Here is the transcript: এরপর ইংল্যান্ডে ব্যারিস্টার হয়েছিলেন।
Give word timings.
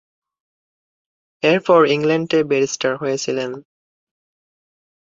এরপর 1.43 1.79
ইংল্যান্ডে 1.87 2.39
ব্যারিস্টার 2.43 2.93
হয়েছিলেন। 2.97 3.51